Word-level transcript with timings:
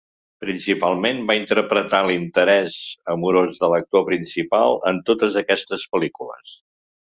Principalment 0.43 1.19
va 1.31 1.35
interpretar 1.39 1.99
l'interès 2.07 2.77
amorós 3.17 3.61
de 3.65 3.71
l'actor 3.75 4.07
principal 4.11 4.75
en 4.93 5.03
totes 5.11 5.39
aquestes 5.43 5.87
pel·lícules. 5.95 6.59